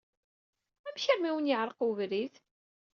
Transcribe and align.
Amek 0.87 1.05
armi 1.13 1.27
i 1.31 1.33
wen-yeɛṛeq 1.33 1.79
webrid? 1.83 2.33